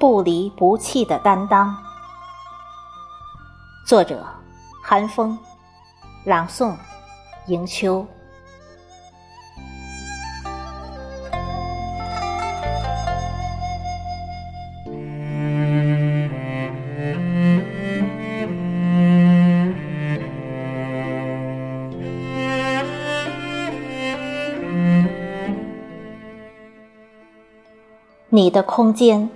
[0.00, 1.76] 不离不弃的担当。
[3.86, 4.24] 作者：
[4.82, 5.38] 韩风，
[6.24, 6.74] 朗诵：
[7.48, 8.06] 迎秋。
[28.32, 29.28] 你的空间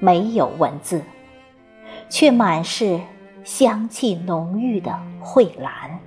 [0.00, 1.02] 没有文字，
[2.08, 3.00] 却满是
[3.44, 5.98] 香气浓郁的蕙兰。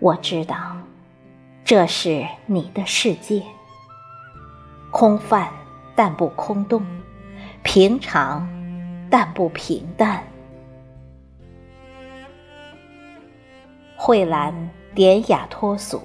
[0.00, 0.76] 我知道，
[1.64, 3.42] 这是你的世界，
[4.90, 5.48] 空泛
[5.94, 6.84] 但不空洞，
[7.62, 8.48] 平常
[9.10, 10.22] 但不平淡。
[13.96, 16.02] 蕙兰典雅脱俗，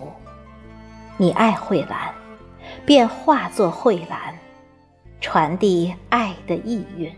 [1.18, 2.14] 你爱蕙兰。
[2.86, 4.34] 便化作蕙兰，
[5.22, 7.12] 传递爱的意蕴，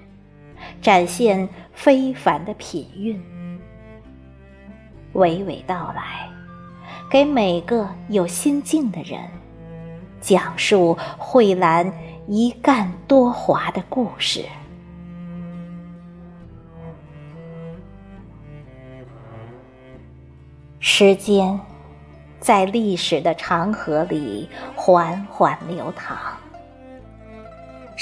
[0.81, 3.21] 展现非凡的品韵，
[5.13, 6.29] 娓娓道来，
[7.09, 9.19] 给每个有心境的人
[10.19, 11.91] 讲述蕙兰
[12.27, 14.45] 一干多华的故事。
[20.79, 21.59] 时间。
[22.39, 26.17] 在历史的长河里缓缓流淌，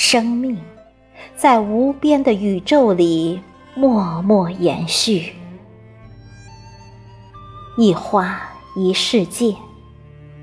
[0.02, 0.58] 生命
[1.36, 3.42] 在无边的宇宙里
[3.76, 5.34] 默默延续。
[7.76, 8.40] 一花
[8.78, 9.54] 一世界，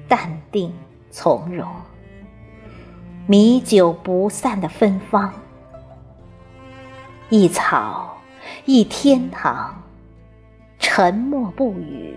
[0.07, 0.71] 淡定
[1.11, 1.67] 从容，
[3.27, 5.33] 米久不散的芬芳。
[7.31, 8.19] 一草
[8.67, 9.83] 一天堂，
[10.79, 12.15] 沉默不语。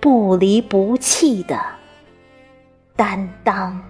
[0.00, 1.60] 不离不弃的
[2.94, 3.82] 担当。